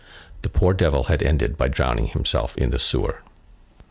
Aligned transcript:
The 0.41 0.49
poor 0.49 0.73
devil 0.73 1.03
had 1.03 1.21
ended 1.21 1.59
by 1.59 1.67
drowning 1.67 2.07
himself 2.07 2.57
in 2.57 2.71
the 2.71 2.79
sewer. 2.79 3.21